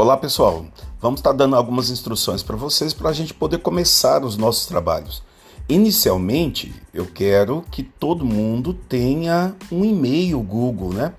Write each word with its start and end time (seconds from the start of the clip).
Olá 0.00 0.16
pessoal, 0.16 0.64
vamos 0.98 1.20
estar 1.20 1.32
dando 1.32 1.54
algumas 1.54 1.90
instruções 1.90 2.42
para 2.42 2.56
vocês 2.56 2.94
para 2.94 3.10
a 3.10 3.12
gente 3.12 3.34
poder 3.34 3.58
começar 3.58 4.24
os 4.24 4.34
nossos 4.34 4.64
trabalhos. 4.64 5.22
Inicialmente, 5.68 6.72
eu 6.94 7.04
quero 7.04 7.62
que 7.70 7.82
todo 7.82 8.24
mundo 8.24 8.72
tenha 8.72 9.54
um 9.70 9.84
e-mail 9.84 10.40
Google, 10.40 10.94
né? 10.94 11.12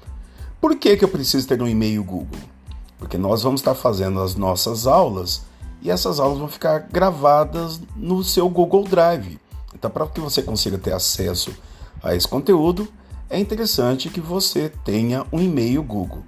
Por 0.59 0.75
que, 0.75 0.97
que 0.97 1.05
eu 1.05 1.09
preciso 1.09 1.47
ter 1.47 1.61
um 1.61 1.67
e-mail 1.67 2.03
Google? 2.03 2.39
Porque 2.97 3.19
nós 3.19 3.43
vamos 3.43 3.61
estar 3.61 3.75
fazendo 3.75 4.19
as 4.19 4.33
nossas 4.33 4.87
aulas 4.87 5.43
e 5.79 5.91
essas 5.91 6.19
aulas 6.19 6.39
vão 6.39 6.47
ficar 6.47 6.79
gravadas 6.91 7.79
no 7.95 8.23
seu 8.23 8.49
Google 8.49 8.85
Drive. 8.85 9.39
Então, 9.75 9.91
para 9.91 10.07
que 10.07 10.19
você 10.19 10.41
consiga 10.41 10.79
ter 10.79 10.93
acesso 10.93 11.51
a 12.01 12.15
esse 12.15 12.27
conteúdo, 12.27 12.87
é 13.29 13.39
interessante 13.39 14.09
que 14.09 14.19
você 14.19 14.73
tenha 14.83 15.23
um 15.31 15.39
e-mail 15.39 15.83
Google. 15.83 16.23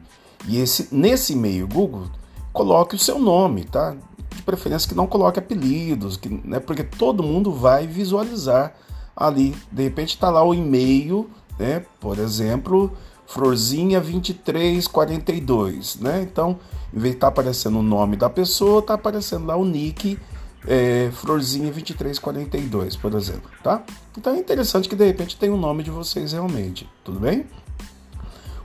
E 0.47 0.59
esse, 0.59 0.89
nesse 0.91 1.33
e-mail 1.33 1.67
Google, 1.67 2.09
coloque 2.53 2.95
o 2.95 2.99
seu 2.99 3.19
nome, 3.19 3.65
tá? 3.65 3.93
De 4.33 4.41
preferência 4.43 4.87
que 4.87 4.95
não 4.95 5.07
coloque 5.07 5.39
apelidos, 5.39 6.15
que, 6.15 6.29
né? 6.29 6.59
porque 6.59 6.83
todo 6.83 7.23
mundo 7.23 7.51
vai 7.51 7.87
visualizar 7.87 8.73
ali. 9.15 9.55
De 9.71 9.83
repente 9.83 10.09
está 10.09 10.29
lá 10.29 10.43
o 10.43 10.53
e-mail, 10.53 11.27
né? 11.59 11.83
Por 11.99 12.19
exemplo, 12.19 12.91
Florzinha2342, 13.27 15.99
né? 15.99 16.21
Então, 16.21 16.59
em 16.93 16.99
vez 16.99 17.13
de 17.13 17.17
estar 17.17 17.27
tá 17.27 17.33
aparecendo 17.33 17.79
o 17.79 17.83
nome 17.83 18.15
da 18.15 18.29
pessoa, 18.29 18.79
está 18.79 18.93
aparecendo 18.93 19.47
lá 19.47 19.55
o 19.55 19.65
nick 19.65 20.19
é, 20.67 21.09
Florzinha2342, 21.21 22.99
por 22.99 23.15
exemplo, 23.15 23.49
tá? 23.63 23.81
Então 24.17 24.33
é 24.33 24.37
interessante 24.37 24.87
que 24.87 24.95
de 24.95 25.05
repente 25.05 25.37
tem 25.37 25.49
o 25.49 25.57
nome 25.57 25.83
de 25.83 25.91
vocês 25.91 26.31
realmente, 26.31 26.89
tudo 27.03 27.19
bem? 27.19 27.45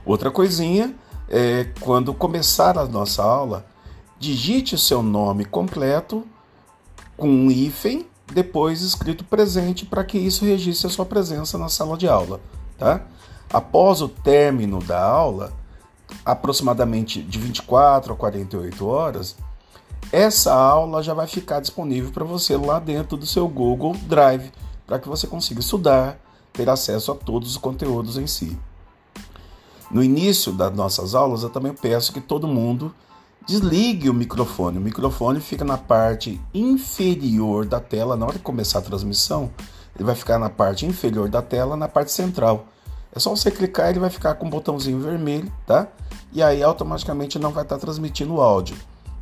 Outra 0.05 0.31
coisinha 0.31 0.95
é 1.27 1.67
quando 1.79 2.13
começar 2.13 2.77
a 2.77 2.85
nossa 2.85 3.23
aula, 3.23 3.65
digite 4.19 4.75
o 4.75 4.77
seu 4.77 5.01
nome 5.01 5.45
completo 5.45 6.25
com 7.15 7.29
um 7.29 7.49
hífen, 7.49 8.05
depois 8.31 8.81
escrito 8.81 9.23
presente, 9.23 9.85
para 9.85 10.03
que 10.03 10.17
isso 10.17 10.45
registre 10.45 10.87
a 10.87 10.89
sua 10.89 11.05
presença 11.05 11.57
na 11.57 11.69
sala 11.69 11.97
de 11.97 12.07
aula. 12.07 12.39
Tá? 12.77 13.01
Após 13.51 14.01
o 14.01 14.09
término 14.09 14.81
da 14.83 15.01
aula, 15.01 15.53
aproximadamente 16.25 17.21
de 17.21 17.39
24 17.39 18.13
a 18.13 18.15
48 18.15 18.85
horas, 18.85 19.35
essa 20.11 20.53
aula 20.53 21.01
já 21.01 21.13
vai 21.13 21.27
ficar 21.27 21.59
disponível 21.59 22.11
para 22.11 22.25
você 22.25 22.57
lá 22.57 22.79
dentro 22.79 23.17
do 23.17 23.25
seu 23.25 23.47
Google 23.47 23.95
Drive, 24.03 24.51
para 24.85 24.99
que 24.99 25.07
você 25.07 25.27
consiga 25.27 25.59
estudar, 25.59 26.19
ter 26.51 26.69
acesso 26.69 27.11
a 27.11 27.15
todos 27.15 27.51
os 27.51 27.57
conteúdos 27.57 28.17
em 28.17 28.27
si. 28.27 28.57
No 29.91 30.03
início 30.03 30.51
das 30.51 30.73
nossas 30.73 31.15
aulas, 31.15 31.43
eu 31.43 31.49
também 31.49 31.73
peço 31.73 32.13
que 32.13 32.21
todo 32.21 32.47
mundo 32.47 32.93
Desligue 33.47 34.09
o 34.09 34.13
microfone. 34.13 34.77
O 34.77 34.81
microfone 34.81 35.39
fica 35.39 35.65
na 35.65 35.77
parte 35.77 36.39
inferior 36.53 37.65
da 37.65 37.79
tela. 37.79 38.15
Na 38.15 38.25
hora 38.25 38.37
de 38.37 38.43
começar 38.43 38.79
a 38.79 38.81
transmissão, 38.81 39.51
ele 39.95 40.03
vai 40.03 40.15
ficar 40.15 40.37
na 40.37 40.49
parte 40.49 40.85
inferior 40.85 41.29
da 41.29 41.41
tela, 41.41 41.75
na 41.75 41.87
parte 41.87 42.11
central. 42.11 42.67
É 43.13 43.19
só 43.19 43.31
você 43.31 43.49
clicar, 43.49 43.89
ele 43.89 43.99
vai 43.99 44.09
ficar 44.09 44.35
com 44.35 44.45
um 44.45 44.49
botãozinho 44.49 44.99
vermelho, 44.99 45.51
tá? 45.65 45.87
E 46.31 46.43
aí 46.43 46.61
automaticamente 46.61 47.39
não 47.39 47.51
vai 47.51 47.63
estar 47.63 47.77
transmitindo 47.77 48.35
o 48.35 48.41
áudio. 48.41 48.77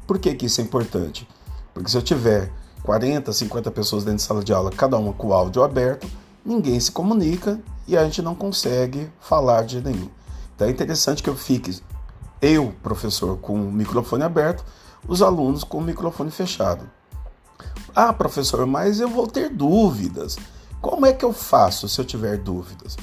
Por 0.06 0.20
que, 0.20 0.34
que 0.36 0.46
isso 0.46 0.60
é 0.60 0.64
importante? 0.64 1.28
Porque 1.74 1.90
se 1.90 1.98
eu 1.98 2.02
tiver 2.02 2.52
40, 2.84 3.32
50 3.32 3.72
pessoas 3.72 4.04
dentro 4.04 4.18
de 4.18 4.24
sala 4.24 4.44
de 4.44 4.54
aula, 4.54 4.72
cada 4.72 4.98
uma 4.98 5.14
com 5.14 5.28
o 5.28 5.34
áudio 5.34 5.64
aberto, 5.64 6.08
ninguém 6.46 6.80
se 6.80 6.92
comunica 6.92 7.60
e 7.88 7.98
a 7.98 8.04
gente 8.04 8.22
não 8.22 8.36
consegue 8.36 9.10
falar 9.22 9.64
de 9.64 9.82
nenhum. 9.82 10.10
Então 10.56 10.68
é 10.68 10.72
interessante 10.72 11.24
que 11.24 11.30
eu 11.30 11.36
fique 11.36 11.82
eu, 12.42 12.74
professor, 12.84 13.38
com 13.38 13.54
o 13.54 13.72
microfone 13.72 14.24
aberto, 14.24 14.64
os 15.08 15.22
alunos 15.22 15.64
com 15.64 15.78
o 15.78 15.84
microfone 15.84 16.32
fechado. 16.32 16.90
Ah, 17.96 18.14
professor, 18.14 18.66
mas 18.66 19.00
eu 19.00 19.10
vou 19.10 19.28
ter 19.28 19.50
dúvidas. 19.50 20.38
Como 20.82 21.06
é 21.06 21.14
que 21.14 21.26
eu 21.26 21.34
faço 21.34 21.90
se 21.90 22.00
eu 22.00 22.06
tiver 22.06 22.38
dúvidas? 22.38 22.96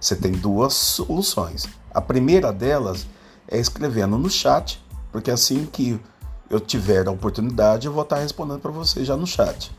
Você 0.00 0.16
tem 0.16 0.32
duas 0.32 0.74
soluções. 0.74 1.68
A 1.94 2.00
primeira 2.00 2.52
delas 2.52 3.06
é 3.46 3.58
escrevendo 3.58 4.18
no 4.18 4.28
chat, 4.28 4.84
porque 5.12 5.30
assim 5.30 5.66
que 5.66 6.00
eu 6.50 6.58
tiver 6.58 7.06
a 7.06 7.12
oportunidade, 7.12 7.86
eu 7.86 7.92
vou 7.92 8.02
estar 8.02 8.16
respondendo 8.16 8.58
para 8.60 8.72
você 8.72 9.04
já 9.04 9.16
no 9.16 9.26
chat. 9.26 9.70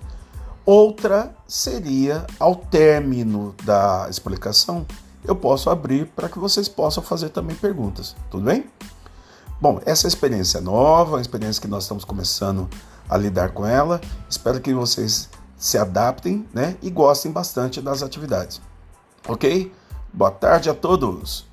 Outra 0.66 1.36
seria, 1.46 2.26
ao 2.40 2.56
término 2.56 3.54
da 3.64 4.08
explicação, 4.10 4.86
eu 5.26 5.36
posso 5.36 5.70
abrir 5.70 6.08
para 6.08 6.30
que 6.30 6.40
vocês 6.40 6.68
possam 6.68 7.04
fazer 7.04 7.30
também 7.30 7.56
perguntas, 7.56 8.16
tudo 8.30 8.44
bem? 8.44 8.66
Bom, 9.60 9.80
essa 9.86 10.08
experiência 10.08 10.58
é 10.58 10.62
nova, 10.62 11.16
uma 11.16 11.22
experiência 11.22 11.62
que 11.62 11.68
nós 11.68 11.84
estamos 11.84 12.04
começando 12.04 12.70
a 13.10 13.16
lidar 13.18 13.54
com 13.54 13.66
ela. 13.66 14.02
Espero 14.30 14.60
que 14.60 14.74
vocês 14.74 15.30
se 15.58 15.78
adaptem 15.78 16.46
né, 16.54 16.76
e 16.82 16.90
gostem 16.90 17.32
bastante 17.32 17.82
das 17.82 18.04
atividades. 18.04 18.62
Ok? 19.28 19.72
Boa 20.12 20.32
tarde 20.32 20.70
a 20.70 20.74
todos! 20.74 21.53